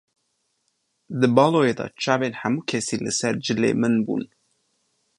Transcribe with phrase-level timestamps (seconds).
[1.19, 4.23] Di baloyê de çavên hemû kesî li ser cilê min bûn.